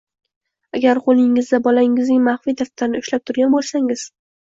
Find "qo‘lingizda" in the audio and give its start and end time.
1.09-1.61